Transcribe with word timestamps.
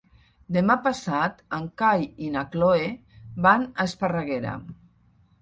Demà 0.55 0.77
passat 0.85 1.43
en 1.57 1.67
Cai 1.81 2.07
i 2.29 2.31
na 2.37 2.43
Cloè 2.57 2.89
van 3.49 3.69
a 3.69 3.87
Esparreguera. 3.93 4.57